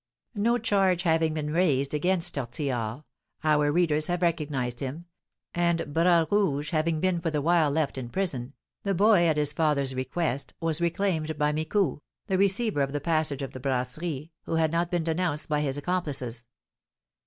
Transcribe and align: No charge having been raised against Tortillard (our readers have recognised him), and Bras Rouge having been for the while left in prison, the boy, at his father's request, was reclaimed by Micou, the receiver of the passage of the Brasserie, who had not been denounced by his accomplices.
No 0.33 0.57
charge 0.57 1.03
having 1.03 1.35
been 1.35 1.53
raised 1.53 1.93
against 1.93 2.33
Tortillard 2.33 3.03
(our 3.43 3.71
readers 3.71 4.07
have 4.07 4.23
recognised 4.23 4.79
him), 4.79 5.05
and 5.53 5.93
Bras 5.93 6.25
Rouge 6.31 6.71
having 6.71 6.99
been 6.99 7.21
for 7.21 7.29
the 7.29 7.39
while 7.39 7.69
left 7.69 7.99
in 7.99 8.09
prison, 8.09 8.53
the 8.81 8.95
boy, 8.95 9.27
at 9.27 9.37
his 9.37 9.53
father's 9.53 9.93
request, 9.93 10.55
was 10.59 10.81
reclaimed 10.81 11.37
by 11.37 11.51
Micou, 11.51 11.99
the 12.25 12.39
receiver 12.39 12.81
of 12.81 12.93
the 12.93 12.99
passage 12.99 13.43
of 13.43 13.51
the 13.51 13.59
Brasserie, 13.59 14.31
who 14.45 14.55
had 14.55 14.71
not 14.71 14.89
been 14.89 15.03
denounced 15.03 15.47
by 15.47 15.61
his 15.61 15.77
accomplices. 15.77 16.47